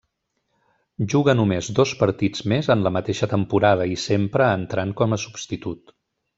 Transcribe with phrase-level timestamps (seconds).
[1.13, 5.97] Juga només dos partits més en la mateixa temporada i sempre entrant com a substitut.